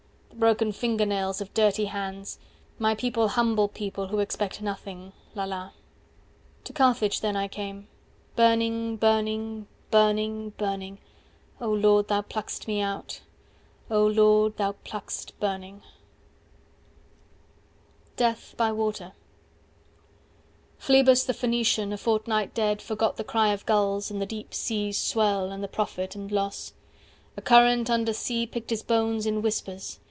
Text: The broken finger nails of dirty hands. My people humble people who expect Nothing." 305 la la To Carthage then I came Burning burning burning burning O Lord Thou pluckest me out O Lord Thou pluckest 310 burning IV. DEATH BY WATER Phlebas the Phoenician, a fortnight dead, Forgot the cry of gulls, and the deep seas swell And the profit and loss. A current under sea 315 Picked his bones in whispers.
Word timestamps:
The 0.31 0.37
broken 0.45 0.71
finger 0.71 1.05
nails 1.05 1.39
of 1.41 1.53
dirty 1.53 1.85
hands. 1.85 2.39
My 2.79 2.95
people 2.95 3.27
humble 3.27 3.67
people 3.67 4.07
who 4.07 4.17
expect 4.17 4.59
Nothing." 4.59 5.13
305 5.33 5.35
la 5.37 5.43
la 5.43 5.69
To 6.63 6.73
Carthage 6.73 7.21
then 7.21 7.35
I 7.35 7.47
came 7.47 7.87
Burning 8.35 8.95
burning 8.97 9.67
burning 9.91 10.49
burning 10.51 10.97
O 11.59 11.69
Lord 11.71 12.07
Thou 12.07 12.21
pluckest 12.23 12.65
me 12.65 12.81
out 12.81 13.21
O 13.91 14.03
Lord 14.07 14.57
Thou 14.57 14.71
pluckest 14.83 15.33
310 15.37 15.37
burning 15.39 15.75
IV. 15.77 15.83
DEATH 18.15 18.55
BY 18.57 18.71
WATER 18.71 19.11
Phlebas 20.79 21.23
the 21.25 21.35
Phoenician, 21.35 21.93
a 21.93 21.97
fortnight 21.99 22.55
dead, 22.55 22.81
Forgot 22.81 23.17
the 23.17 23.23
cry 23.23 23.49
of 23.49 23.67
gulls, 23.67 24.09
and 24.09 24.19
the 24.19 24.25
deep 24.25 24.55
seas 24.55 24.97
swell 24.97 25.51
And 25.51 25.63
the 25.63 25.67
profit 25.67 26.15
and 26.15 26.31
loss. 26.31 26.73
A 27.37 27.41
current 27.43 27.91
under 27.91 28.11
sea 28.13 28.47
315 28.47 28.51
Picked 28.51 28.69
his 28.71 28.81
bones 28.81 29.27
in 29.27 29.43
whispers. 29.43 29.99